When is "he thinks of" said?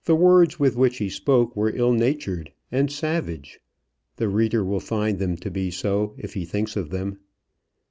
6.33-6.89